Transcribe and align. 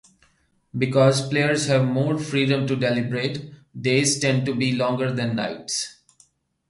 Because 0.75 1.29
players 1.29 1.67
have 1.67 1.85
more 1.85 2.17
freedom 2.17 2.65
to 2.65 2.75
deliberate, 2.75 3.51
days 3.79 4.17
tend 4.19 4.47
to 4.47 4.55
be 4.55 4.71
longer 4.71 5.11
than 5.11 5.35
nights. 5.35 5.97